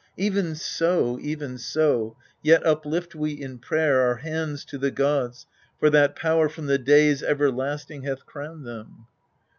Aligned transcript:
Even 0.17 0.55
so 0.55 1.19
even 1.21 1.59
so! 1.59 2.17
yet 2.41 2.65
uplift 2.65 3.13
we 3.13 3.33
in 3.33 3.59
prayer 3.59 4.01
Our 4.01 4.15
hands 4.15 4.65
to 4.65 4.79
the 4.79 4.89
gods, 4.89 5.45
for 5.79 5.91
that 5.91 6.15
power 6.15 6.49
from 6.49 6.65
the 6.65 6.79
days 6.79 7.21
everlasting 7.21 8.01
hath 8.01 8.25
crowned 8.25 8.65
them. 8.65 9.05